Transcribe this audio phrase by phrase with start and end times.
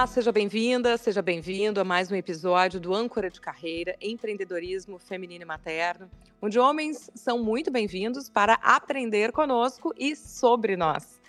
[0.00, 5.42] Olá, seja bem-vinda, seja bem-vindo a mais um episódio do Âncora de Carreira, Empreendedorismo Feminino
[5.42, 6.10] e Materno,
[6.40, 11.20] onde homens são muito bem-vindos para aprender conosco e sobre nós.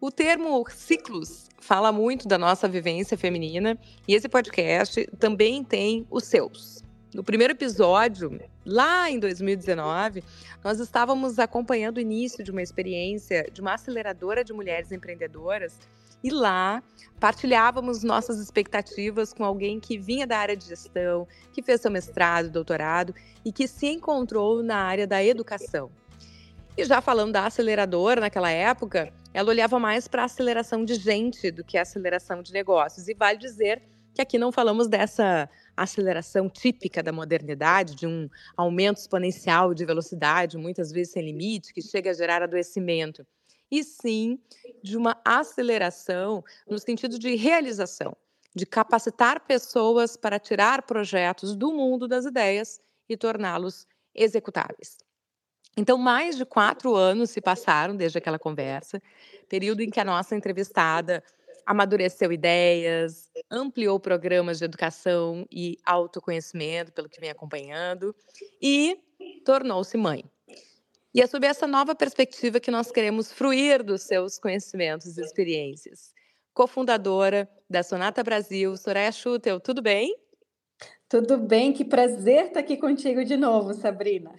[0.00, 3.78] O termo ciclos fala muito da nossa vivência feminina
[4.08, 6.82] e esse podcast também tem os seus.
[7.14, 10.24] No primeiro episódio, lá em 2019,
[10.64, 15.78] nós estávamos acompanhando o início de uma experiência de uma aceleradora de mulheres empreendedoras
[16.22, 16.82] e lá
[17.18, 22.50] partilhávamos nossas expectativas com alguém que vinha da área de gestão, que fez seu mestrado,
[22.50, 25.90] doutorado e que se encontrou na área da educação.
[26.76, 31.50] E já falando da aceleradora naquela época, ela olhava mais para a aceleração de gente
[31.50, 33.06] do que a aceleração de negócios.
[33.06, 33.82] E vale dizer
[34.14, 40.56] que aqui não falamos dessa aceleração típica da modernidade, de um aumento exponencial de velocidade,
[40.58, 43.26] muitas vezes sem limite, que chega a gerar adoecimento
[43.70, 44.38] e sim
[44.82, 48.16] de uma aceleração no sentido de realização,
[48.54, 54.98] de capacitar pessoas para tirar projetos do mundo das ideias e torná-los executáveis.
[55.76, 59.00] Então, mais de quatro anos se passaram desde aquela conversa,
[59.48, 61.22] período em que a nossa entrevistada
[61.64, 68.14] amadureceu ideias, ampliou programas de educação e autoconhecimento, pelo que vem acompanhando,
[68.60, 68.98] e
[69.44, 70.24] tornou-se mãe.
[71.12, 76.14] E é sob essa nova perspectiva que nós queremos fruir dos seus conhecimentos e experiências.
[76.54, 80.16] Cofundadora da Sonata Brasil, Soraya Schutel, tudo bem?
[81.08, 84.32] Tudo bem, que prazer estar aqui contigo de novo, Sabrina.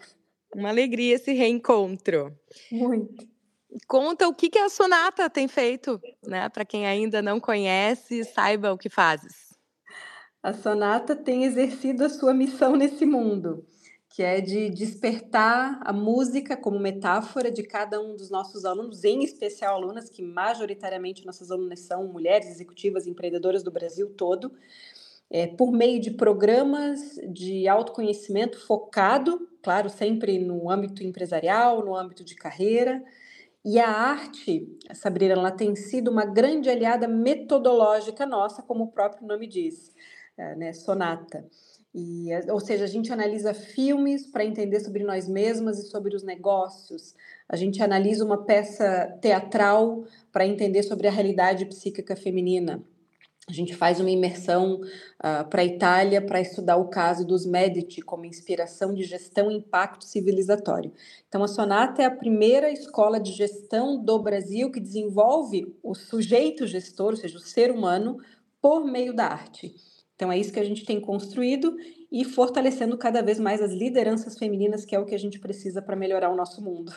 [0.55, 2.33] Uma alegria esse reencontro.
[2.71, 3.27] Muito.
[3.85, 6.47] Conta o que, que a Sonata tem feito, né?
[6.47, 9.53] Para quem ainda não conhece, saiba o que fazes.
[10.41, 13.65] A Sonata tem exercido a sua missão nesse mundo
[14.11, 19.23] que é de despertar a música como metáfora de cada um dos nossos alunos, em
[19.23, 24.51] especial alunas, que majoritariamente nossas alunas são mulheres executivas empreendedoras do Brasil todo,
[25.29, 32.21] é, por meio de programas de autoconhecimento focado, claro, sempre no âmbito empresarial, no âmbito
[32.21, 33.01] de carreira.
[33.63, 39.25] E a arte, Sabrina, ela tem sido uma grande aliada metodológica nossa, como o próprio
[39.25, 39.95] nome diz,
[40.37, 41.47] é, né, Sonata.
[41.93, 46.23] E, ou seja, a gente analisa filmes para entender sobre nós mesmas e sobre os
[46.23, 47.13] negócios.
[47.49, 52.81] A gente analisa uma peça teatral para entender sobre a realidade psíquica feminina.
[53.49, 58.01] A gente faz uma imersão uh, para a Itália para estudar o caso dos Medici
[58.01, 60.93] como inspiração de gestão e impacto civilizatório.
[61.27, 66.65] Então, a Sonata é a primeira escola de gestão do Brasil que desenvolve o sujeito
[66.65, 68.19] gestor, ou seja, o ser humano,
[68.61, 69.75] por meio da arte.
[70.21, 71.75] Então é isso que a gente tem construído
[72.11, 75.81] e fortalecendo cada vez mais as lideranças femininas, que é o que a gente precisa
[75.81, 76.93] para melhorar o nosso mundo.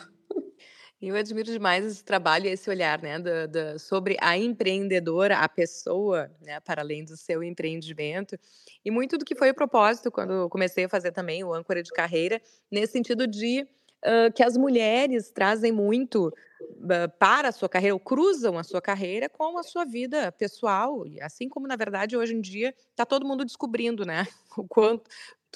[1.01, 6.31] Eu admiro demais esse trabalho e esse olhar, né, do, sobre a empreendedora, a pessoa,
[6.39, 8.37] né, para além do seu empreendimento.
[8.83, 11.91] E muito do que foi o propósito quando comecei a fazer também o âncora de
[11.91, 12.39] carreira,
[12.71, 13.67] nesse sentido de
[14.03, 18.81] uh, que as mulheres trazem muito uh, para a sua carreira, ou cruzam a sua
[18.81, 23.25] carreira com a sua vida pessoal, assim como, na verdade, hoje em dia está todo
[23.25, 25.09] mundo descobrindo, né, o quanto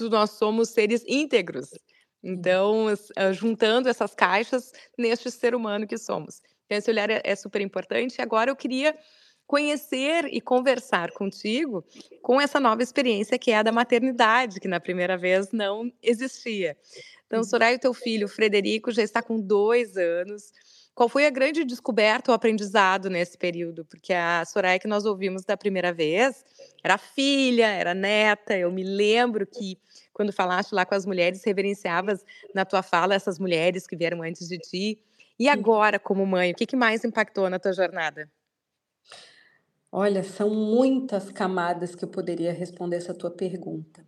[0.10, 1.72] nós somos seres íntegros.
[2.22, 6.42] Então, uh, juntando essas caixas neste ser humano que somos.
[6.66, 8.22] Então, esse olhar é, é super importante.
[8.22, 8.96] Agora eu queria
[9.50, 11.84] conhecer e conversar contigo
[12.22, 16.78] com essa nova experiência que é a da maternidade, que na primeira vez não existia.
[17.30, 20.52] Então, Soraya, o teu filho, Frederico, já está com dois anos.
[20.96, 23.86] Qual foi a grande descoberta ou aprendizado nesse período?
[23.86, 26.44] Porque a Soraya que nós ouvimos da primeira vez
[26.84, 28.58] era filha, era neta.
[28.58, 29.78] Eu me lembro que
[30.12, 34.48] quando falaste lá com as mulheres, reverenciavas na tua fala essas mulheres que vieram antes
[34.48, 35.00] de ti.
[35.38, 38.28] E agora, como mãe, o que, que mais impactou na tua jornada?
[39.92, 44.04] Olha, são muitas camadas que eu poderia responder essa tua pergunta.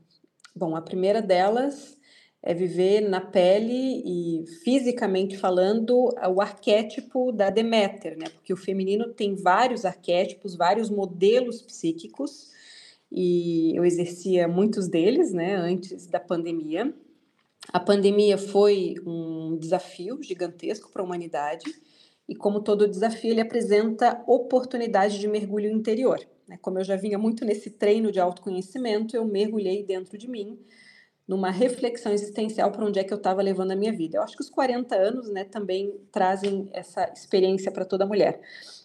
[0.55, 2.00] Bom, a primeira delas
[2.43, 8.25] é viver na pele e fisicamente falando o arquétipo da Deméter, né?
[8.29, 12.49] Porque o feminino tem vários arquétipos, vários modelos psíquicos
[13.11, 16.93] e eu exercia muitos deles, né, antes da pandemia.
[17.71, 21.65] A pandemia foi um desafio gigantesco para a humanidade
[22.27, 26.19] e como todo desafio ele apresenta oportunidade de mergulho interior.
[26.47, 26.57] Né?
[26.59, 30.57] Como eu já vinha muito nesse treino de autoconhecimento, eu mergulhei dentro de mim
[31.31, 34.17] numa reflexão existencial para onde é que eu estava levando a minha vida.
[34.17, 38.41] Eu acho que os 40 anos, né, também trazem essa experiência para toda mulher.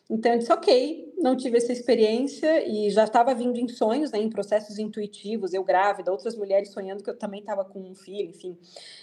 [0.09, 4.21] Então eu disse, ok, não tive essa experiência e já estava vindo em sonhos, né,
[4.21, 8.31] em processos intuitivos, eu grávida, outras mulheres sonhando que eu também estava com um filho,
[8.31, 8.57] enfim.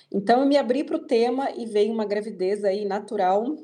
[0.10, 3.58] Então eu me abri para o tema e veio uma gravidez aí natural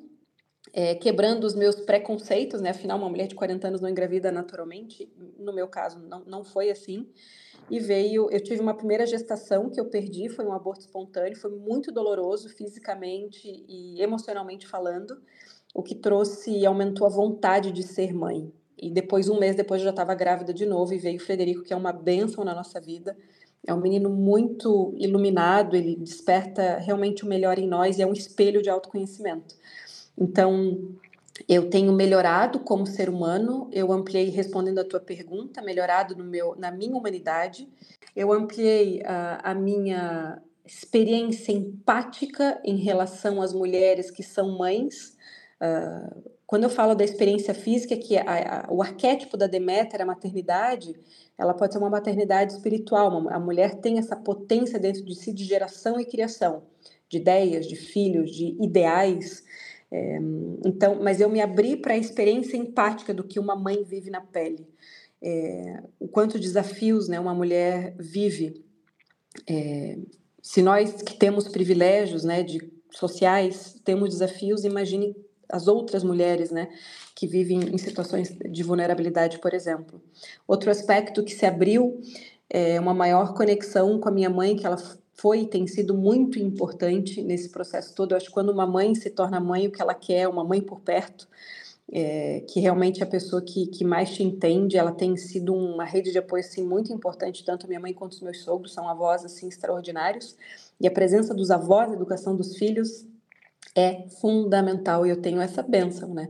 [0.73, 2.71] é, quebrando os meus preconceitos, né?
[2.71, 5.09] Afinal, uma mulher de 40 anos não engravida naturalmente.
[5.37, 7.07] No meu caso, não, não foi assim.
[7.69, 11.51] E veio, eu tive uma primeira gestação que eu perdi, foi um aborto espontâneo, foi
[11.51, 15.21] muito doloroso fisicamente e emocionalmente falando,
[15.73, 18.51] o que trouxe e aumentou a vontade de ser mãe.
[18.77, 21.63] E depois, um mês depois, eu já estava grávida de novo e veio o Frederico,
[21.63, 23.15] que é uma bênção na nossa vida.
[23.67, 28.13] É um menino muito iluminado, ele desperta realmente o melhor em nós e é um
[28.13, 29.53] espelho de autoconhecimento.
[30.17, 30.95] Então,
[31.47, 36.55] eu tenho melhorado como ser humano, eu ampliei, respondendo a tua pergunta, melhorado no meu,
[36.57, 37.67] na minha humanidade,
[38.15, 45.15] eu ampliei uh, a minha experiência empática em relação às mulheres que são mães.
[45.61, 50.05] Uh, quando eu falo da experiência física, que a, a, o arquétipo da Deméter, a
[50.05, 50.95] maternidade,
[51.37, 53.17] ela pode ser uma maternidade espiritual.
[53.17, 56.63] Uma, a mulher tem essa potência dentro de si de geração e criação,
[57.07, 59.43] de ideias, de filhos, de ideais.
[59.91, 60.19] É,
[60.65, 64.21] então, mas eu me abri para a experiência empática do que uma mãe vive na
[64.21, 64.67] pele,
[65.21, 68.63] é, o quanto desafios, né, uma mulher vive.
[69.47, 69.97] É,
[70.41, 75.15] se nós que temos privilégios, né, de sociais, temos desafios, imagine
[75.47, 76.69] as outras mulheres, né,
[77.15, 80.01] que vivem em situações de vulnerabilidade, por exemplo.
[80.47, 81.99] Outro aspecto que se abriu
[82.49, 84.77] é uma maior conexão com a minha mãe, que ela
[85.19, 88.11] foi e tem sido muito importante nesse processo todo.
[88.11, 90.43] Eu acho que quando uma mãe se torna mãe, o que ela quer é uma
[90.43, 91.27] mãe por perto,
[91.91, 94.77] é, que realmente é a pessoa que, que mais te entende.
[94.77, 98.13] Ela tem sido uma rede de apoio assim, muito importante, tanto a minha mãe quanto
[98.13, 100.35] os meus sogros são avós assim, extraordinários.
[100.79, 103.05] E a presença dos avós, a educação dos filhos,
[103.75, 105.05] é fundamental.
[105.05, 106.29] E eu tenho essa benção, né?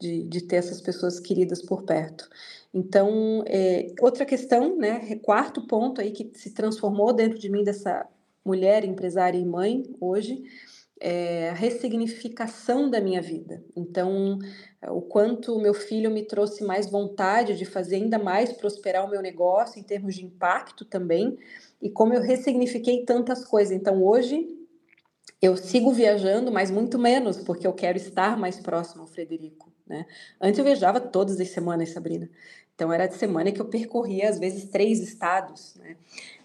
[0.00, 2.28] De, de ter essas pessoas queridas por perto.
[2.74, 8.08] Então, é, outra questão, né, quarto ponto aí que se transformou dentro de mim dessa
[8.44, 10.42] mulher, empresária e mãe hoje,
[11.00, 13.64] é a ressignificação da minha vida.
[13.76, 14.38] Então,
[14.88, 19.20] o quanto meu filho me trouxe mais vontade de fazer ainda mais prosperar o meu
[19.20, 21.36] negócio em termos de impacto também,
[21.80, 23.72] e como eu ressignifiquei tantas coisas.
[23.72, 24.46] Então, hoje
[25.40, 29.71] eu sigo viajando, mas muito menos, porque eu quero estar mais próximo ao Frederico.
[29.86, 30.06] Né?
[30.40, 32.28] Antes eu viajava todas as semanas, Sabrina.
[32.74, 35.74] Então era de semana que eu percorria às vezes três estados.
[35.76, 35.96] Né?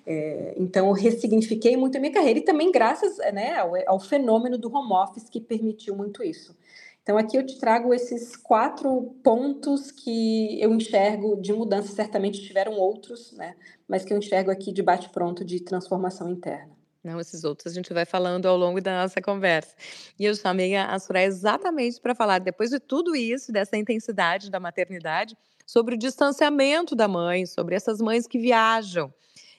[0.09, 4.57] É, então, eu ressignifiquei muito a minha carreira e também graças né, ao, ao, fenômeno
[4.57, 6.55] do home office que permitiu muito isso.
[7.03, 11.93] Então, aqui eu te trago esses quatro pontos que eu enxergo de mudança.
[11.93, 13.55] Certamente tiveram outros, né,
[13.85, 16.76] mas que eu enxergo aqui de bate-pronto de transformação interna.
[17.07, 19.73] Não, esses outros a gente vai falando ao longo da nossa conversa.
[20.19, 24.59] E eu chamei a Soraya exatamente para falar, depois de tudo isso, dessa intensidade da
[24.59, 29.13] maternidade, sobre o distanciamento da mãe, sobre essas mães que viajam,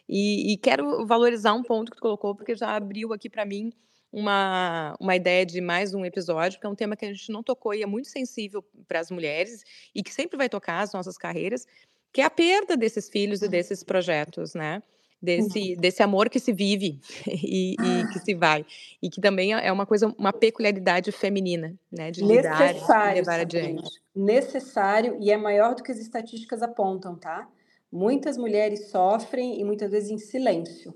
[0.06, 3.72] e, e quero valorizar um ponto que tu colocou, porque já abriu aqui para mim
[4.12, 7.42] uma, uma ideia de mais um episódio, que é um tema que a gente não
[7.42, 11.16] tocou e é muito sensível para as mulheres e que sempre vai tocar as nossas
[11.16, 11.66] carreiras,
[12.12, 14.82] que é a perda desses filhos e desses projetos, né?
[15.20, 15.80] Desse, uhum.
[15.80, 18.64] desse amor que se vive e, e, que se vai.
[19.02, 22.12] E que também é uma coisa, uma peculiaridade feminina, né?
[22.12, 23.90] De lidar e levar adiante.
[24.14, 27.48] Necessário e é maior do que as estatísticas apontam, tá?
[27.90, 30.94] Muitas mulheres sofrem e muitas vezes em silêncio.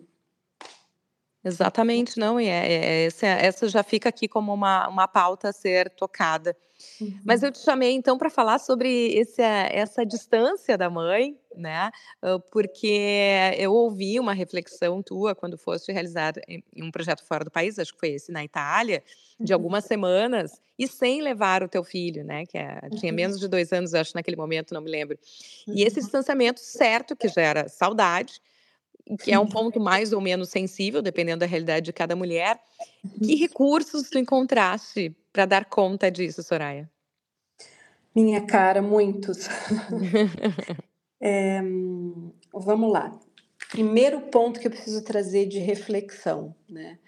[1.44, 5.52] Exatamente, não, e é, é, essa, essa já fica aqui como uma, uma pauta a
[5.52, 6.56] ser tocada.
[7.00, 7.20] Uhum.
[7.24, 11.90] Mas eu te chamei então para falar sobre esse, essa distância da mãe, né?
[12.50, 16.34] Porque eu ouvi uma reflexão tua quando foste realizar
[16.76, 19.02] um projeto fora do país, acho que foi esse na Itália,
[19.38, 19.58] de uhum.
[19.58, 22.46] algumas semanas, e sem levar o teu filho, né?
[22.46, 23.16] Que é, tinha uhum.
[23.16, 25.18] menos de dois anos, acho, naquele momento, não me lembro.
[25.68, 28.40] E esse distanciamento, certo, que gera saudade,
[29.20, 32.60] que é um ponto mais ou menos sensível, dependendo da realidade de cada mulher.
[33.18, 36.90] Que recursos tu encontraste para dar conta disso, Soraya?
[38.14, 39.48] Minha cara, muitos.
[41.20, 41.60] é,
[42.52, 43.18] vamos lá.
[43.70, 46.98] Primeiro ponto que eu preciso trazer de reflexão, né?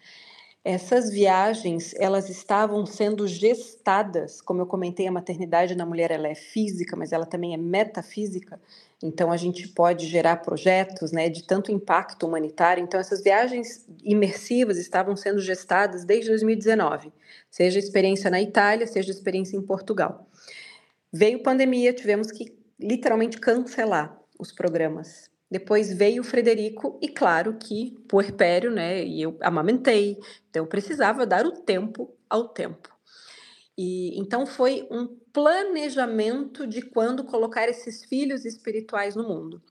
[0.64, 6.34] Essas viagens, elas estavam sendo gestadas, como eu comentei, a maternidade na mulher ela é
[6.34, 8.58] física, mas ela também é metafísica.
[9.02, 12.82] Então a gente pode gerar projetos, né, de tanto impacto humanitário.
[12.82, 17.12] Então essas viagens imersivas estavam sendo gestadas desde 2019,
[17.50, 20.26] seja experiência na Itália, seja experiência em Portugal.
[21.12, 27.96] Veio pandemia, tivemos que literalmente cancelar os programas depois veio o Frederico e claro que
[28.08, 29.04] puerpério, né?
[29.04, 30.18] E eu amamentei,
[30.50, 32.88] então eu precisava dar o tempo ao tempo.
[33.78, 39.62] E então foi um planejamento de quando colocar esses filhos espirituais no mundo.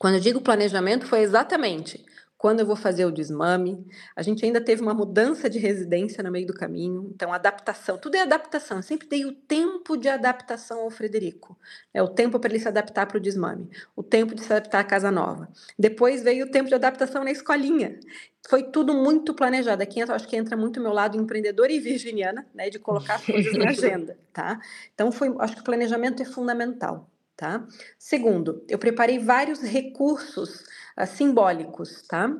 [0.00, 2.04] Quando eu digo planejamento, foi exatamente
[2.44, 3.86] quando eu vou fazer o desmame.
[4.14, 8.16] A gente ainda teve uma mudança de residência no meio do caminho, então adaptação, tudo
[8.16, 8.76] é adaptação.
[8.76, 11.58] Eu sempre dei o tempo de adaptação ao Frederico.
[11.94, 14.80] É o tempo para ele se adaptar para o desmame, o tempo de se adaptar
[14.80, 15.48] à casa nova.
[15.78, 17.98] Depois veio o tempo de adaptação na escolinha.
[18.46, 19.82] Foi tudo muito planejado.
[19.82, 23.56] Aqui acho que entra muito meu lado empreendedor e virginiana, né, de colocar as coisas
[23.56, 24.60] na agenda, tá?
[24.92, 27.66] Então foi, acho que o planejamento é fundamental, tá?
[27.98, 30.62] Segundo, eu preparei vários recursos
[31.06, 32.30] simbólicos, tá?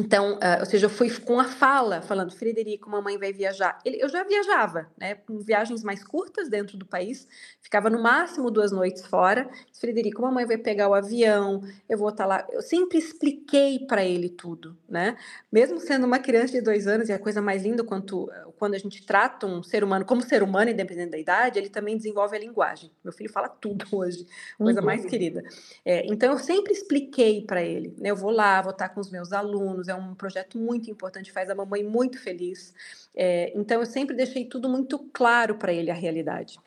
[0.00, 3.78] Então, uh, ou seja, eu fui com a fala, falando, Frederico, mamãe vai viajar.
[3.84, 7.28] Ele, eu já viajava, né, com viagens mais curtas dentro do país,
[7.60, 9.50] ficava no máximo duas noites fora.
[9.78, 12.46] Frederico, mamãe vai pegar o avião, eu vou estar tá lá.
[12.50, 15.18] Eu sempre expliquei para ele tudo, né?
[15.52, 18.78] Mesmo sendo uma criança de dois anos, e a coisa mais linda quanto, quando a
[18.78, 22.40] gente trata um ser humano como ser humano, independente da idade, ele também desenvolve a
[22.40, 22.90] linguagem.
[23.04, 24.26] Meu filho fala tudo hoje,
[24.56, 24.86] coisa uhum.
[24.86, 25.44] mais querida.
[25.84, 28.10] É, então, eu sempre expliquei para ele, né?
[28.10, 31.32] Eu vou lá, vou estar tá com os meus alunos, é um projeto muito importante,
[31.32, 32.72] faz a mamãe muito feliz.
[33.14, 36.58] É, então, eu sempre deixei tudo muito claro para ele a realidade.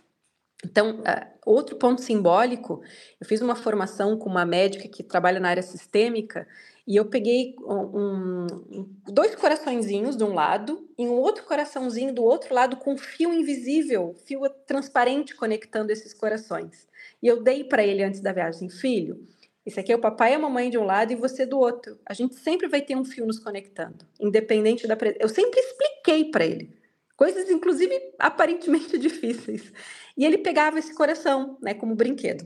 [0.63, 2.82] Então, uh, outro ponto simbólico,
[3.20, 6.48] eu fiz uma formação com uma médica que trabalha na área sistêmica
[6.88, 12.24] e eu peguei um, um, dois coraçõezinhos de um lado e um outro coraçãozinho do
[12.24, 16.88] outro lado com fio invisível, fio transparente conectando esses corações.
[17.22, 19.25] E eu dei para ele antes da viagem, filho,
[19.65, 21.98] esse aqui é o papai e a mamãe de um lado e você do outro.
[22.05, 25.24] A gente sempre vai ter um fio nos conectando, independente da presença.
[25.24, 26.77] Eu sempre expliquei para ele
[27.15, 29.72] coisas, inclusive aparentemente difíceis.
[30.17, 32.46] E ele pegava esse coração, né, como brinquedo.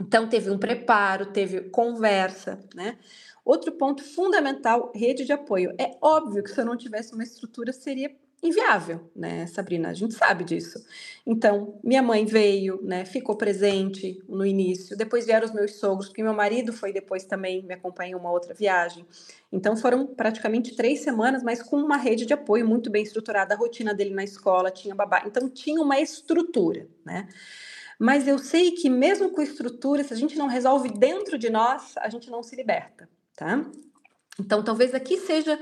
[0.00, 2.98] Então teve um preparo, teve conversa, né?
[3.44, 5.74] Outro ponto fundamental, rede de apoio.
[5.78, 8.10] É óbvio que se eu não tivesse uma estrutura seria
[8.42, 9.90] inviável, né, Sabrina?
[9.90, 10.82] A gente sabe disso.
[11.26, 16.22] Então, minha mãe veio, né, ficou presente no início, depois vieram os meus sogros, porque
[16.22, 19.04] meu marido foi depois também me acompanhar em uma outra viagem.
[19.52, 23.58] Então, foram praticamente três semanas, mas com uma rede de apoio muito bem estruturada, a
[23.58, 25.22] rotina dele na escola, tinha babá.
[25.26, 27.28] Então, tinha uma estrutura, né?
[27.98, 31.92] Mas eu sei que mesmo com estrutura, se a gente não resolve dentro de nós,
[31.98, 33.06] a gente não se liberta,
[33.36, 33.62] tá?
[34.38, 35.60] Então, talvez aqui seja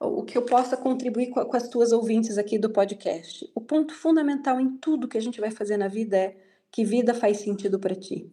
[0.00, 3.48] o que eu possa contribuir com, com as tuas ouvintes aqui do podcast.
[3.54, 6.36] O ponto fundamental em tudo que a gente vai fazer na vida é
[6.72, 8.32] que vida faz sentido para ti.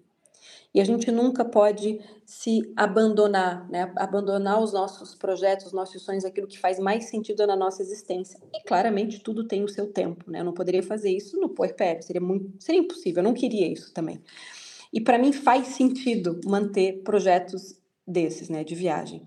[0.74, 3.92] E a gente nunca pode se abandonar, né?
[3.96, 8.40] abandonar os nossos projetos, os nossos sonhos, aquilo que faz mais sentido na nossa existência.
[8.54, 10.30] E claramente tudo tem o seu tempo.
[10.30, 10.42] Né?
[10.42, 13.94] Eu não poderia fazer isso no puerpério, seria, muito, seria impossível, eu não queria isso
[13.94, 14.22] também.
[14.94, 19.26] E para mim faz sentido manter projetos desses, né, de viagem.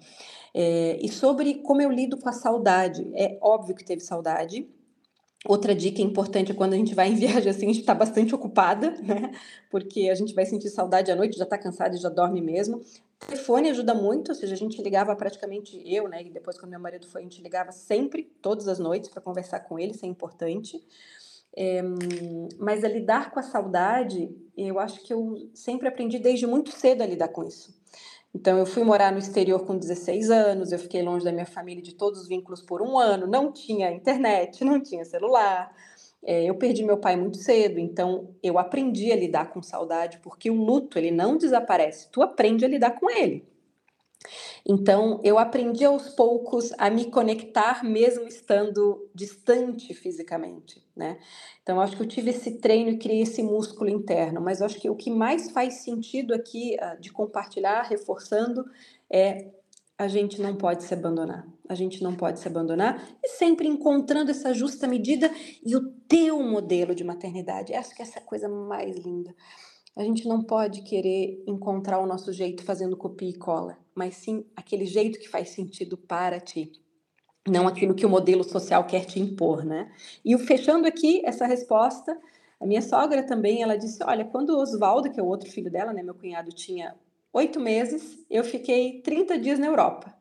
[0.54, 3.10] É, e sobre como eu lido com a saudade.
[3.14, 4.68] É óbvio que teve saudade.
[5.46, 8.34] Outra dica importante é quando a gente vai em viagem assim, a gente está bastante
[8.34, 9.32] ocupada, né?
[9.70, 12.78] Porque a gente vai sentir saudade à noite, já está cansada e já dorme mesmo.
[13.22, 16.22] O telefone ajuda muito, ou seja, a gente ligava praticamente eu, né?
[16.22, 19.60] E depois, quando meu marido foi, a gente ligava sempre, todas as noites, para conversar
[19.60, 20.82] com ele, isso é importante.
[21.56, 21.82] É,
[22.58, 27.02] mas a lidar com a saudade, eu acho que eu sempre aprendi desde muito cedo
[27.02, 27.79] a lidar com isso.
[28.34, 31.82] Então, eu fui morar no exterior com 16 anos, eu fiquei longe da minha família
[31.82, 35.74] de todos os vínculos por um ano, não tinha internet, não tinha celular.
[36.22, 40.50] É, eu perdi meu pai muito cedo, então eu aprendi a lidar com saudade, porque
[40.50, 43.49] o luto ele não desaparece, tu aprende a lidar com ele.
[44.66, 51.18] Então, eu aprendi aos poucos a me conectar mesmo estando distante fisicamente, né?
[51.62, 54.90] Então, acho que eu tive esse treino e criei esse músculo interno, mas acho que
[54.90, 58.64] o que mais faz sentido aqui uh, de compartilhar, reforçando,
[59.10, 59.48] é
[59.96, 61.46] a gente não pode se abandonar.
[61.68, 65.30] A gente não pode se abandonar e sempre encontrando essa justa medida
[65.64, 67.74] e o teu modelo de maternidade.
[67.74, 69.34] Acho que essa é a coisa mais linda.
[69.96, 74.44] A gente não pode querer encontrar o nosso jeito fazendo copia e cola, mas sim
[74.56, 76.72] aquele jeito que faz sentido para ti,
[77.48, 79.90] não aquilo que o modelo social quer te impor, né?
[80.24, 82.18] E fechando aqui essa resposta,
[82.60, 85.70] a minha sogra também, ela disse, olha, quando o Oswaldo, que é o outro filho
[85.70, 86.94] dela, né, meu cunhado, tinha
[87.32, 90.19] oito meses, eu fiquei 30 dias na Europa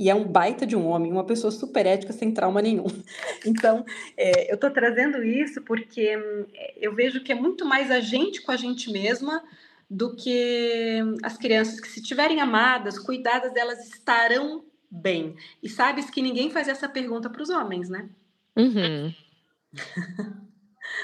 [0.00, 2.86] e é um baita de um homem, uma pessoa super ética, sem trauma nenhum.
[3.44, 3.84] Então,
[4.16, 8.40] é, eu estou trazendo isso porque hum, eu vejo que é muito mais a gente
[8.40, 9.42] com a gente mesma
[9.90, 15.36] do que as crianças que, se tiverem amadas, cuidadas, elas estarão bem.
[15.62, 18.08] E sabes que ninguém faz essa pergunta para os homens, né?
[18.56, 19.12] Uhum.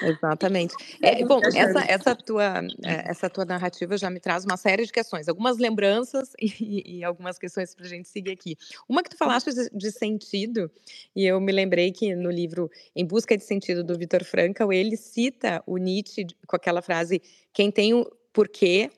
[0.03, 0.75] Exatamente.
[1.03, 4.93] É, bom, essa, essa, tua, é, essa tua narrativa já me traz uma série de
[4.93, 8.57] questões, algumas lembranças e, e algumas questões para a gente seguir aqui.
[8.89, 10.71] Uma que tu falaste de, de, sentido,
[11.15, 14.97] e eu me lembrei que no livro Em Busca de Sentido, do Vitor Frankl, ele
[14.97, 18.91] cita o Nietzsche com aquela frase: quem tem o porquê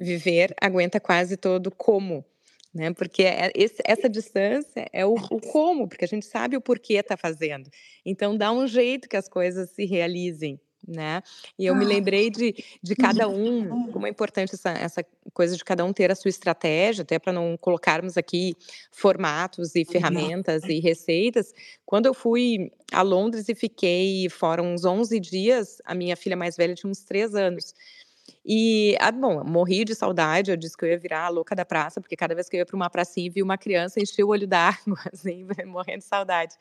[0.00, 2.24] viver aguenta quase todo como.
[2.76, 2.92] Né?
[2.92, 6.94] Porque é, esse, essa distância é o, o, como, porque a gente sabe o porquê
[6.94, 7.70] está fazendo.
[8.04, 11.22] Então dá um jeito que as coisas se realizem, né?
[11.58, 11.88] E eu me ah.
[11.88, 16.12] lembrei de, de cada um, como é importante essa, essa coisa de cada um ter
[16.12, 18.54] a sua estratégia, até para não colocarmos aqui
[18.92, 21.54] formatos e ferramentas e receitas.
[21.86, 26.56] Quando eu fui a Londres e fiquei fora uns 11 dias, a minha filha mais
[26.56, 27.74] velha tinha uns 3 anos.
[28.48, 31.64] E, ah, bom, morri de saudade, eu disse que eu ia virar a louca da
[31.64, 34.24] praça, porque cada vez que eu ia para uma pracinha e vi uma criança, enchia
[34.24, 36.54] o olho d'água, assim, morrendo de saudade.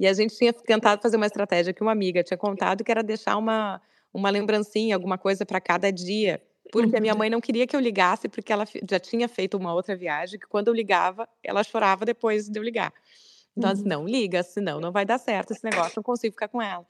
[0.00, 3.04] E a gente tinha tentado fazer uma estratégia que uma amiga tinha contado, que era
[3.04, 3.80] deixar uma,
[4.12, 6.42] uma lembrancinha, alguma coisa para cada dia.
[6.72, 7.18] Porque a minha uhum.
[7.18, 10.46] mãe não queria que eu ligasse, porque ela já tinha feito uma outra viagem, que
[10.48, 12.92] quando eu ligava, ela chorava depois de eu ligar.
[13.56, 13.82] Então, uhum.
[13.84, 16.84] não liga, senão não vai dar certo esse negócio, não consigo ficar com ela.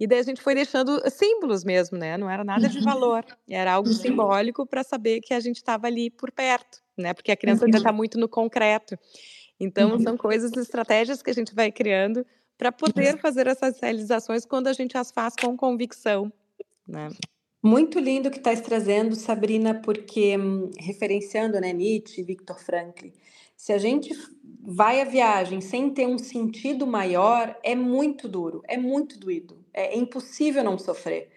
[0.00, 2.16] E daí a gente foi deixando símbolos mesmo, né?
[2.16, 2.84] Não era nada de uhum.
[2.84, 7.12] valor, era algo simbólico para saber que a gente estava ali por perto, né?
[7.12, 8.98] Porque a criança ainda está muito no concreto.
[9.60, 12.24] Então, são coisas, estratégias que a gente vai criando
[12.56, 16.32] para poder fazer essas realizações quando a gente as faz com convicção,
[16.88, 17.10] né?
[17.62, 23.08] Muito lindo que estás trazendo, Sabrina, porque hum, referenciando né, Nietzsche e Viktor Frankl,
[23.54, 24.14] se a gente
[24.62, 29.96] vai à viagem sem ter um sentido maior, é muito duro, é muito doído, é
[29.96, 31.30] impossível não sofrer.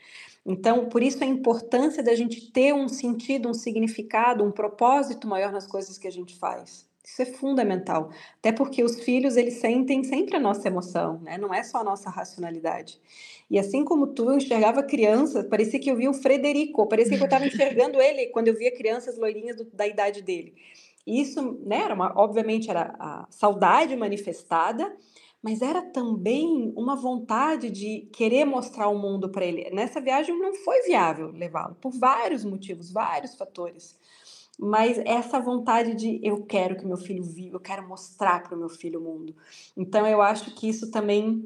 [0.46, 5.52] Então, por isso a importância da gente ter um sentido, um significado, um propósito maior
[5.52, 6.86] nas coisas que a gente faz.
[7.06, 11.38] Isso é fundamental, até porque os filhos eles sentem sempre a nossa emoção, né?
[11.38, 12.98] Não é só a nossa racionalidade.
[13.50, 17.24] E assim como tu, eu enxergava crianças, parecia que eu via o Frederico, parecia que
[17.24, 20.56] eu estava enxergando ele quando eu via crianças loirinhas do, da idade dele.
[21.06, 24.96] Isso, né, era uma, obviamente era a saudade manifestada,
[25.44, 29.70] mas era também uma vontade de querer mostrar o mundo para ele.
[29.72, 34.00] Nessa viagem não foi viável levá-lo, por vários motivos, vários fatores.
[34.58, 38.58] Mas essa vontade de eu quero que meu filho viva, eu quero mostrar para o
[38.58, 39.36] meu filho o mundo.
[39.76, 41.44] Então eu acho que isso também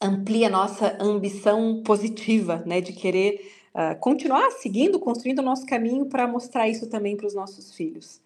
[0.00, 6.28] amplia nossa ambição positiva, né, de querer uh, continuar seguindo, construindo o nosso caminho para
[6.28, 8.20] mostrar isso também para os nossos filhos.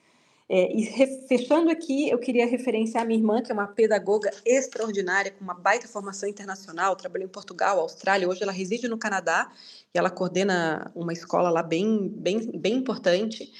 [0.51, 0.87] É, e
[1.29, 5.53] fechando aqui, eu queria referenciar a minha irmã, que é uma pedagoga extraordinária, com uma
[5.53, 9.53] baita formação internacional, trabalhou em Portugal, Austrália, hoje ela reside no Canadá
[9.95, 13.53] e ela coordena uma escola lá bem, bem, bem importante.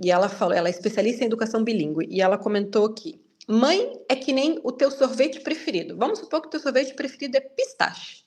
[0.00, 4.14] E ela falou, ela é especialista em educação bilíngue, e ela comentou que mãe é
[4.14, 5.96] que nem o teu sorvete preferido.
[5.96, 8.22] Vamos supor que o teu sorvete preferido é pistache.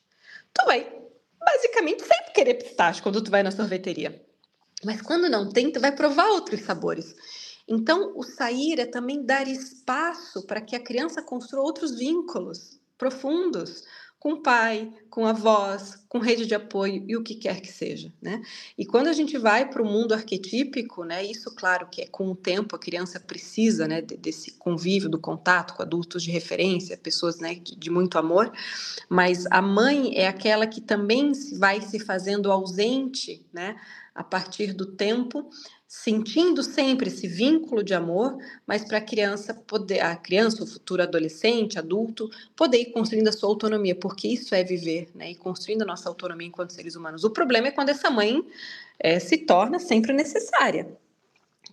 [0.54, 0.86] Tu vai
[1.40, 4.22] basicamente sempre querer pistache quando tu vai na sorveteria.
[4.84, 7.16] Mas quando não tem, tu vai provar outros sabores.
[7.72, 13.86] Então, o sair é também dar espaço para que a criança construa outros vínculos profundos
[14.20, 18.14] com o pai, com avós, com rede de apoio e o que quer que seja,
[18.22, 18.40] né?
[18.78, 21.26] E quando a gente vai para o mundo arquetípico, né?
[21.26, 24.02] Isso, claro, que é com o tempo a criança precisa, né?
[24.02, 27.56] Desse convívio, do contato com adultos de referência, pessoas, né?
[27.56, 28.52] De, de muito amor,
[29.10, 33.76] mas a mãe é aquela que também vai se fazendo ausente, né?
[34.14, 35.50] A partir do tempo,
[35.92, 41.04] sentindo sempre esse vínculo de amor, mas para a criança poder, a criança, o futuro
[41.04, 45.32] adolescente, adulto, poder ir construindo a sua autonomia, porque isso é viver, né?
[45.32, 47.26] E construindo a nossa autonomia enquanto seres humanos.
[47.26, 48.42] O problema é quando essa mãe
[48.98, 50.88] é, se torna sempre necessária.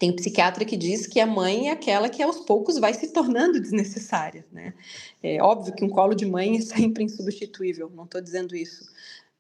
[0.01, 3.13] Tem um psiquiatra que diz que a mãe é aquela que aos poucos vai se
[3.13, 4.75] tornando desnecessária, né?
[5.23, 8.85] É óbvio que um colo de mãe é sempre insubstituível, não estou dizendo isso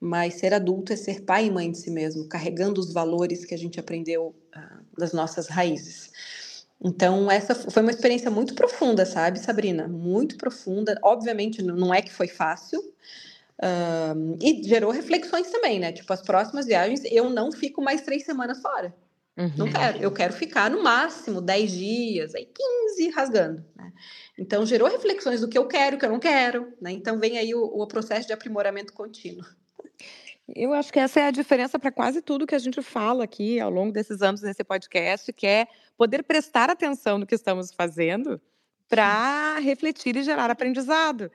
[0.01, 3.55] mas ser adulto é ser pai e mãe de si mesmo, carregando os valores que
[3.55, 6.11] a gente aprendeu uh, das nossas raízes.
[6.81, 9.89] Então, essa foi uma experiência muito profunda, sabe, Sabrina?
[9.89, 10.99] Muito profunda.
[11.03, 12.81] Obviamente, não é que foi fácil.
[14.41, 15.93] E gerou reflexões também, né?
[15.93, 18.95] Tipo, as próximas viagens, eu não fico mais três semanas fora.
[19.37, 19.53] Uhum.
[19.57, 19.99] Não quero.
[19.99, 23.65] Eu quero ficar no máximo 10 dias, aí 15 rasgando.
[23.77, 23.93] Né?
[24.39, 26.73] Então, gerou reflexões do que eu quero, o que eu não quero.
[26.81, 26.93] Né?
[26.93, 29.45] Então, vem aí o, o processo de aprimoramento contínuo.
[30.55, 33.61] Eu acho que essa é a diferença para quase tudo que a gente fala aqui
[33.61, 38.41] ao longo desses anos nesse podcast, que é poder prestar atenção no que estamos fazendo
[38.89, 41.31] para refletir e gerar aprendizado.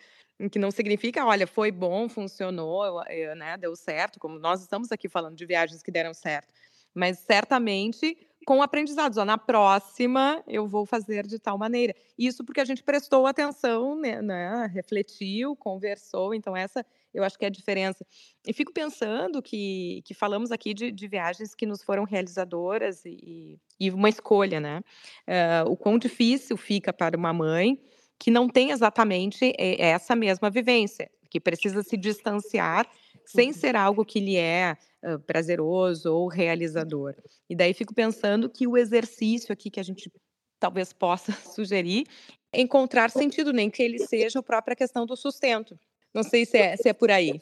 [0.51, 3.03] Que não significa, olha, foi bom, funcionou,
[3.37, 6.51] né, deu certo, como nós estamos aqui falando de viagens que deram certo,
[6.93, 9.17] mas certamente com aprendizados.
[9.19, 11.95] Ó, na próxima eu vou fazer de tal maneira.
[12.17, 16.33] Isso porque a gente prestou atenção, né, né, refletiu, conversou.
[16.33, 18.05] Então, essa eu acho que é a diferença.
[18.45, 23.59] E fico pensando que, que falamos aqui de, de viagens que nos foram realizadoras e,
[23.79, 24.81] e uma escolha, né?
[25.27, 27.79] Uh, o quão difícil fica para uma mãe
[28.17, 32.89] que não tem exatamente essa mesma vivência, que precisa se distanciar
[33.25, 33.53] sem uhum.
[33.53, 37.15] ser algo que lhe é uh, prazeroso ou realizador.
[37.49, 40.11] E daí fico pensando que o exercício aqui que a gente
[40.59, 42.05] talvez possa sugerir,
[42.53, 45.77] encontrar sentido, nem que ele seja a própria questão do sustento.
[46.13, 47.41] Não sei se é, se é por aí.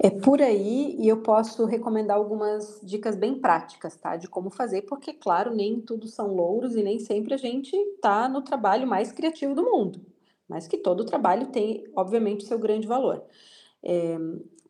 [0.00, 4.16] É por aí e eu posso recomendar algumas dicas bem práticas, tá?
[4.16, 8.28] De como fazer, porque, claro, nem tudo são louros e nem sempre a gente tá
[8.28, 10.00] no trabalho mais criativo do mundo,
[10.48, 13.24] mas que todo trabalho tem, obviamente, seu grande valor.
[13.82, 14.16] É,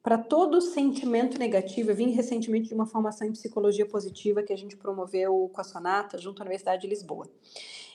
[0.02, 4.56] para todo sentimento negativo, eu vim recentemente de uma formação em psicologia positiva que a
[4.56, 7.28] gente promoveu com a Sonata, junto à Universidade de Lisboa.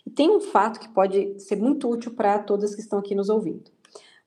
[0.05, 3.29] E tem um fato que pode ser muito útil para todas que estão aqui nos
[3.29, 3.71] ouvindo.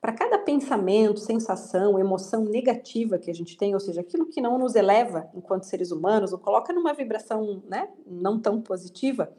[0.07, 4.57] Para cada pensamento, sensação, emoção negativa que a gente tem, ou seja, aquilo que não
[4.57, 9.37] nos eleva enquanto seres humanos, ou coloca numa vibração né, não tão positiva,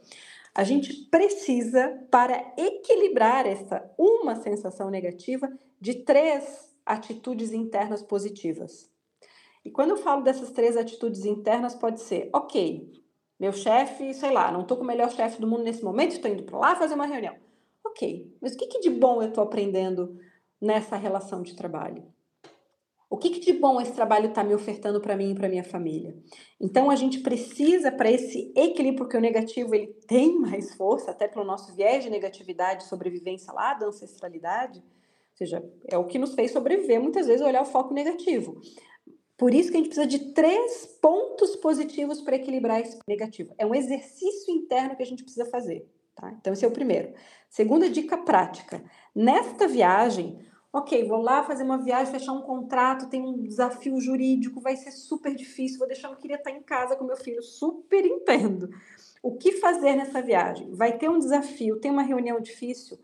[0.54, 5.50] a gente precisa, para equilibrar essa uma sensação negativa,
[5.80, 8.90] de três atitudes internas positivas.
[9.64, 12.92] E quando eu falo dessas três atitudes internas, pode ser, ok,
[13.40, 16.30] meu chefe, sei lá, não estou com o melhor chefe do mundo nesse momento, estou
[16.30, 17.36] indo para lá fazer uma reunião.
[17.86, 20.27] Ok, mas o que, que de bom eu estou aprendendo
[20.60, 22.04] nessa relação de trabalho?
[23.10, 25.64] O que, que de bom esse trabalho está me ofertando para mim e para minha
[25.64, 26.14] família?
[26.60, 31.26] Então a gente precisa para esse equilíbrio, porque o negativo ele tem mais força, até
[31.26, 36.34] pelo nosso viés de negatividade, sobrevivência lá da ancestralidade, ou seja, é o que nos
[36.34, 38.60] fez sobreviver muitas vezes olhar o foco negativo.
[39.38, 43.54] Por isso que a gente precisa de três pontos positivos para equilibrar esse negativo.
[43.56, 45.88] É um exercício interno que a gente precisa fazer.
[46.16, 46.34] Tá?
[46.40, 47.14] Então, esse é o primeiro.
[47.48, 48.82] Segunda dica prática.
[49.14, 50.44] Nesta viagem,
[50.78, 54.90] ok, vou lá fazer uma viagem, fechar um contrato, tem um desafio jurídico, vai ser
[54.92, 58.70] super difícil, vou deixar, eu queria estar em casa com meu filho, super entendo.
[59.22, 60.70] O que fazer nessa viagem?
[60.72, 62.98] Vai ter um desafio, tem uma reunião difícil?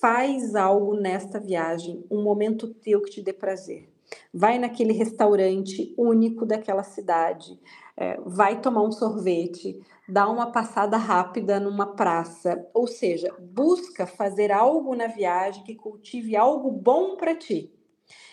[0.00, 3.88] Faz algo nesta viagem, um momento teu que te dê prazer
[4.32, 7.58] vai naquele restaurante único daquela cidade,
[7.96, 14.52] é, vai tomar um sorvete, dá uma passada rápida numa praça, ou seja, busca fazer
[14.52, 17.72] algo na viagem que cultive algo bom para ti.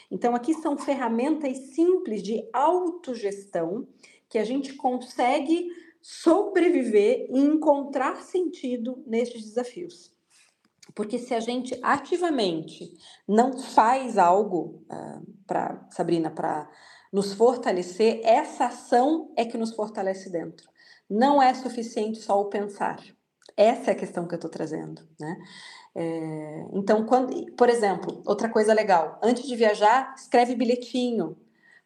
[0.10, 3.88] Então, aqui são ferramentas simples de autogestão
[4.30, 5.68] que a gente consegue
[6.02, 10.15] sobreviver e encontrar sentido nesses desafios.
[10.96, 12.90] Porque se a gente ativamente
[13.28, 16.70] não faz algo uh, ah, para Sabrina para
[17.12, 20.68] nos fortalecer, essa ação é que nos fortalece dentro.
[21.10, 23.00] Não é suficiente só o pensar.
[23.58, 25.38] Essa é a questão que eu estou trazendo, né?
[25.98, 31.38] É, então, quando, por exemplo, outra coisa legal, antes de viajar, escreve bilhetinho,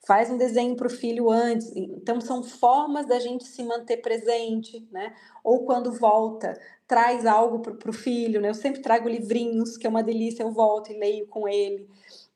[0.06, 1.72] faz um desenho para o filho antes.
[1.76, 5.14] Então, são formas da gente se manter presente, né?
[5.44, 8.50] Ou quando volta, traz algo para o filho, né?
[8.50, 11.88] Eu sempre trago livrinhos, que é uma delícia, eu volto e leio com ele.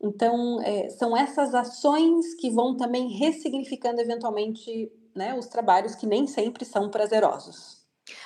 [0.02, 6.28] Então, é, são essas ações que vão também ressignificando eventualmente né, os trabalhos que nem
[6.28, 7.82] sempre são prazerosos.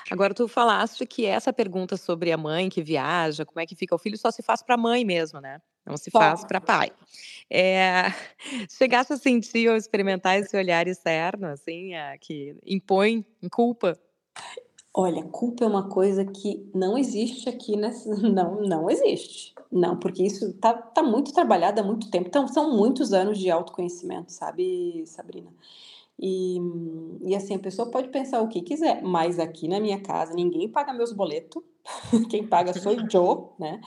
[0.09, 3.93] Agora, tu falaste que essa pergunta sobre a mãe que viaja, como é que fica
[3.93, 5.61] o filho, só se faz para a mãe mesmo, né?
[5.87, 6.91] Não se faz para pai.
[7.49, 8.03] É,
[8.69, 13.97] chegaste a sentir ou experimentar esse olhar externo, assim, que impõe culpa
[14.99, 17.75] Olha, culpa é uma coisa que não existe aqui.
[18.33, 19.53] Não, não existe.
[19.71, 22.27] Não, porque isso tá, tá muito trabalhado há muito tempo.
[22.27, 25.53] Então, são muitos anos de autoconhecimento, sabe, Sabrina?
[26.19, 26.57] E,
[27.21, 30.67] e assim, a pessoa pode pensar o que quiser, mas aqui na minha casa ninguém
[30.67, 31.61] paga meus boletos.
[32.31, 33.79] Quem paga sou eu, né?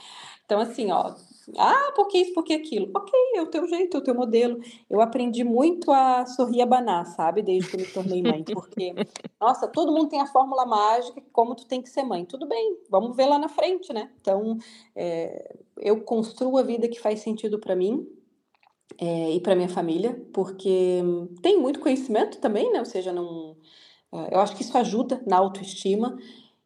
[0.45, 1.13] Então, assim, ó,
[1.57, 2.89] ah, por que isso, por que aquilo?
[2.95, 4.59] Ok, é o teu jeito, é o teu modelo.
[4.89, 7.41] Eu aprendi muito a sorrir abanar, sabe?
[7.41, 8.43] Desde que eu me tornei mãe.
[8.43, 8.93] Porque,
[9.39, 12.25] nossa, todo mundo tem a fórmula mágica, como tu tem que ser mãe.
[12.25, 14.11] Tudo bem, vamos ver lá na frente, né?
[14.21, 14.57] Então,
[14.95, 18.07] é, eu construo a vida que faz sentido para mim.
[18.99, 21.01] É, e para minha família, porque
[21.41, 22.79] tem muito conhecimento também, né?
[22.79, 23.55] Ou seja, não,
[24.13, 26.17] é, eu acho que isso ajuda na autoestima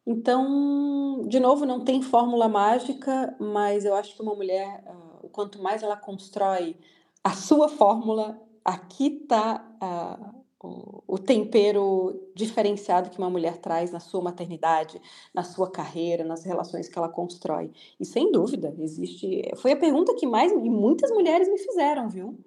[0.05, 5.61] então, de novo, não tem fórmula mágica, mas eu acho que uma mulher, uh, quanto
[5.61, 6.75] mais ela constrói
[7.23, 13.99] a sua fórmula, aqui está uh, o, o tempero diferenciado que uma mulher traz na
[13.99, 15.01] sua maternidade,
[15.33, 17.71] na sua carreira, nas relações que ela constrói.
[17.99, 19.51] E sem dúvida, existe.
[19.55, 22.37] Foi a pergunta que mais e muitas mulheres me fizeram, viu?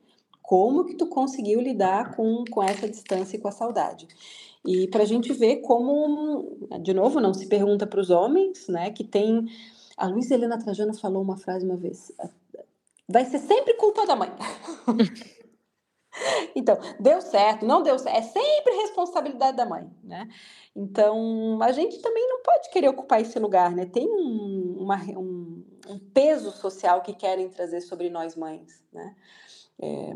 [0.40, 4.08] Como que tu conseguiu lidar com, com essa distância e com a saudade?
[4.66, 8.90] E para a gente ver como, de novo, não se pergunta para os homens, né,
[8.90, 9.46] que tem.
[9.96, 12.12] A Luísa Helena Trajano falou uma frase uma vez:
[13.08, 14.30] vai ser sempre culpa da mãe.
[16.54, 20.28] então, deu certo, não deu certo, é sempre responsabilidade da mãe, né?
[20.74, 23.86] Então, a gente também não pode querer ocupar esse lugar, né?
[23.86, 29.16] Tem um, uma, um, um peso social que querem trazer sobre nós mães, né?
[29.80, 30.14] É,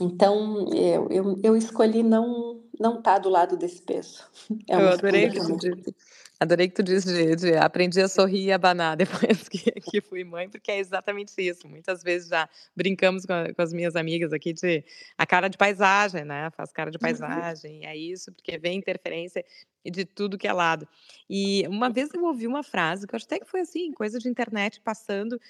[0.00, 4.24] então, eu, eu, eu escolhi não não estar tá do lado desse peso.
[4.68, 5.94] É eu adorei que tu disse.
[6.38, 10.22] Adorei que tu disse de, de aprendi a sorrir e abanar depois que, que fui
[10.22, 11.66] mãe, porque é exatamente isso.
[11.66, 14.84] Muitas vezes já brincamos com, com, as minhas amigas aqui de
[15.16, 16.50] a cara de paisagem, né?
[16.50, 17.00] Faz cara de uhum.
[17.00, 17.86] paisagem, uhum.
[17.86, 19.42] é isso, porque vem interferência
[19.82, 20.86] de tudo que é lado.
[21.28, 24.18] E uma vez eu ouvi uma frase que eu acho até que foi assim, coisa
[24.18, 25.40] de internet passando,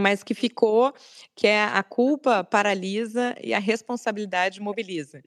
[0.00, 0.92] mas que ficou,
[1.34, 5.22] que é a culpa paralisa e a responsabilidade mobiliza.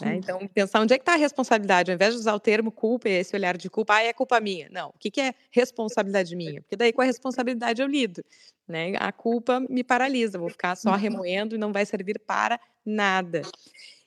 [0.00, 0.16] Né?
[0.16, 3.08] Então, pensar onde é que está a responsabilidade, ao invés de usar o termo culpa
[3.08, 4.68] e esse olhar de culpa, ah, é culpa minha.
[4.70, 6.60] Não, o que, que é responsabilidade minha?
[6.60, 8.22] Porque daí com a responsabilidade eu lido.
[8.66, 8.92] Né?
[8.98, 10.96] A culpa me paralisa, vou ficar só uhum.
[10.96, 13.42] remoendo e não vai servir para nada.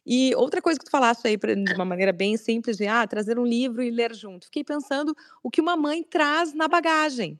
[0.05, 3.37] E outra coisa que tu falaste aí de uma maneira bem simples de ah, trazer
[3.37, 4.45] um livro e ler junto.
[4.45, 7.39] Fiquei pensando o que uma mãe traz na bagagem,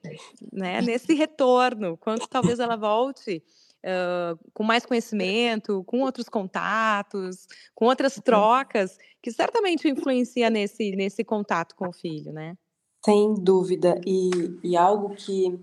[0.52, 0.82] né?
[0.82, 3.44] Nesse retorno, quanto talvez ela volte
[3.82, 11.24] uh, com mais conhecimento, com outros contatos, com outras trocas, que certamente influencia nesse, nesse
[11.24, 12.56] contato com o filho, né?
[13.04, 14.00] Sem dúvida.
[14.06, 14.30] E,
[14.64, 15.60] e algo que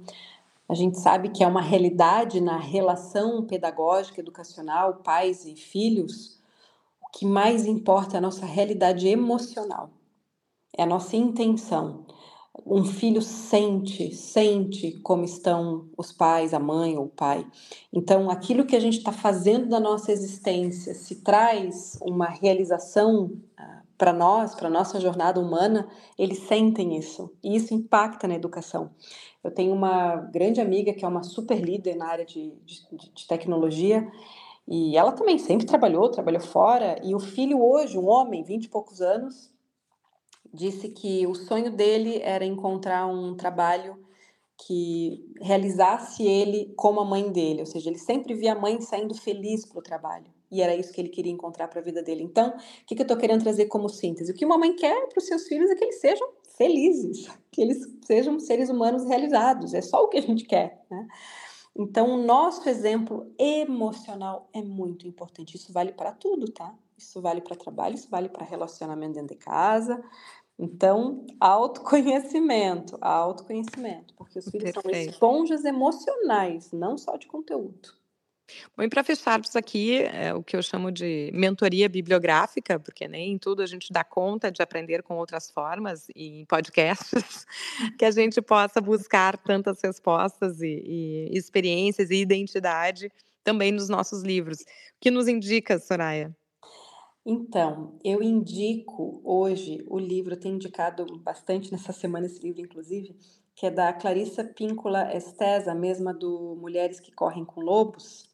[0.68, 6.38] a gente sabe que é uma realidade na relação pedagógica, educacional, pais e filhos,
[7.12, 9.90] que mais importa é a nossa realidade emocional,
[10.77, 12.07] é a nossa intenção
[12.66, 17.47] um filho sente, sente como estão os pais, a mãe ou o pai.
[17.92, 23.87] Então, aquilo que a gente está fazendo da nossa existência, se traz uma realização uh,
[23.97, 28.90] para nós, para nossa jornada humana, eles sentem isso e isso impacta na educação.
[29.42, 33.27] Eu tenho uma grande amiga que é uma super líder na área de, de, de
[33.27, 34.11] tecnologia
[34.70, 38.68] e ela também sempre trabalhou, trabalhou fora e o filho hoje, um homem, vinte e
[38.68, 39.50] poucos anos,
[40.52, 43.96] disse que o sonho dele era encontrar um trabalho
[44.66, 49.14] que realizasse ele como a mãe dele, ou seja, ele sempre via a mãe saindo
[49.14, 50.26] feliz para o trabalho.
[50.50, 52.22] E era isso que ele queria encontrar para a vida dele.
[52.22, 54.33] Então, o que, que eu estou querendo trazer como síntese?
[54.33, 57.62] O que uma mãe quer para os seus filhos é que eles sejam felizes, que
[57.62, 59.74] eles sejam seres humanos realizados.
[59.74, 61.07] É só o que a gente quer, né?
[61.76, 65.57] Então, o nosso exemplo emocional é muito importante.
[65.57, 66.74] Isso vale para tudo, tá?
[66.96, 70.02] Isso vale para trabalho, isso vale para relacionamento dentro de casa,
[70.59, 74.83] então, autoconhecimento, autoconhecimento, porque os filhos Perfeito.
[74.83, 77.97] são esponjas emocionais, não só de conteúdo.
[78.76, 83.37] Bom, e para fecharmos aqui, é o que eu chamo de mentoria bibliográfica, porque nem
[83.38, 87.46] tudo a gente dá conta de aprender com outras formas e em podcasts,
[87.98, 93.12] que a gente possa buscar tantas respostas e, e experiências e identidade
[93.44, 94.61] também nos nossos livros.
[94.61, 94.64] O
[95.00, 96.34] que nos indica, Soraya?
[97.24, 103.14] Então, eu indico hoje o livro, eu tenho indicado bastante nessa semana esse livro, inclusive,
[103.54, 108.28] que é da Clarissa Píncola Estes, a mesma do Mulheres que Correm com Lobos,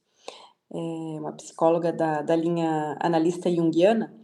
[0.72, 4.14] é uma psicóloga da, da linha analista junguiana,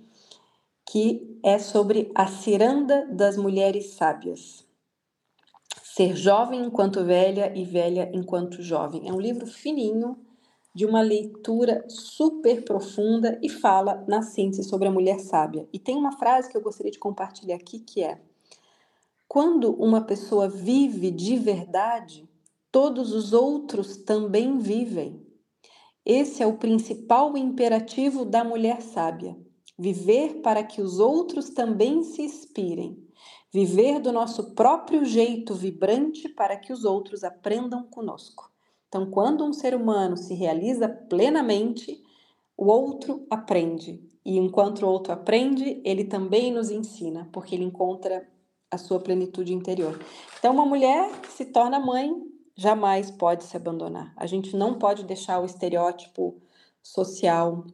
[0.91, 4.67] que é sobre a ciranda das mulheres sábias.
[5.83, 9.09] Ser jovem enquanto velha e velha enquanto jovem.
[9.09, 10.17] É um livro fininho,
[10.75, 15.69] de uma leitura super profunda e fala na síntese sobre a mulher sábia.
[15.73, 18.21] E tem uma frase que eu gostaria de compartilhar aqui que é:
[19.29, 22.29] Quando uma pessoa vive de verdade,
[22.71, 25.20] todos os outros também vivem.
[26.05, 29.37] Esse é o principal imperativo da mulher sábia:
[29.79, 33.07] viver para que os outros também se inspirem.
[33.53, 38.51] Viver do nosso próprio jeito vibrante para que os outros aprendam conosco.
[38.89, 42.03] Então, quando um ser humano se realiza plenamente,
[42.57, 44.03] o outro aprende.
[44.25, 48.29] E enquanto o outro aprende, ele também nos ensina, porque ele encontra
[48.71, 49.99] a sua plenitude interior.
[50.39, 52.15] Então, uma mulher se torna mãe
[52.61, 54.13] jamais pode se abandonar.
[54.19, 56.37] A gente não pode deixar o estereótipo
[56.83, 57.65] social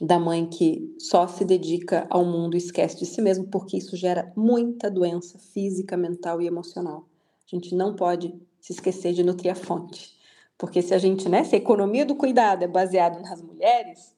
[0.00, 3.94] da mãe que só se dedica ao mundo e esquece de si mesmo, porque isso
[3.94, 7.06] gera muita doença física, mental e emocional.
[7.46, 10.16] A gente não pode se esquecer de nutrir a fonte.
[10.56, 14.16] Porque se a gente, né, se a economia do cuidado é baseada nas mulheres,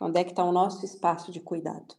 [0.00, 1.94] onde é que está o nosso espaço de cuidado?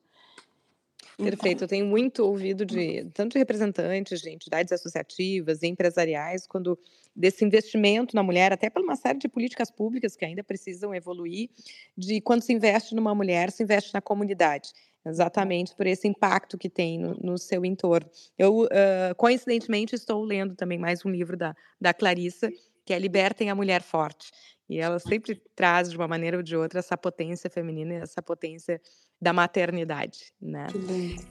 [1.17, 6.47] Perfeito, então eu tenho muito ouvido de tanto de representantes de entidades associativas e empresariais
[6.47, 6.78] quando
[7.15, 11.50] desse investimento na mulher, até por uma série de políticas públicas que ainda precisam evoluir,
[11.97, 14.71] de quando se investe numa mulher, se investe na comunidade
[15.06, 18.10] exatamente por esse impacto que tem no, no seu entorno.
[18.38, 22.52] Eu, uh, coincidentemente, estou lendo também mais um livro da, da Clarissa,
[22.86, 24.32] que é Libertem a Mulher Forte.
[24.71, 28.79] E ela sempre traz, de uma maneira ou de outra, essa potência feminina, essa potência
[29.21, 30.67] da maternidade, né?
[30.71, 31.21] Que lindo.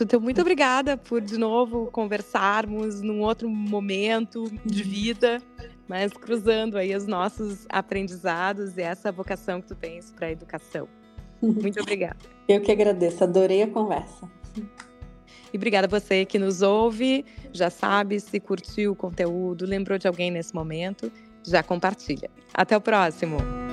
[0.00, 4.88] então, muito obrigada por, de novo, conversarmos num outro momento de uhum.
[4.88, 5.42] vida,
[5.88, 10.88] mas cruzando aí os nossos aprendizados e essa vocação que tu tens para a educação.
[11.42, 12.18] Muito obrigada.
[12.46, 14.30] Eu que agradeço, adorei a conversa.
[15.52, 17.24] E obrigada a você que nos ouve.
[17.52, 21.10] Já sabe, se curtiu o conteúdo, lembrou de alguém nesse momento,
[21.44, 22.30] já compartilha.
[22.52, 23.63] Até o próximo!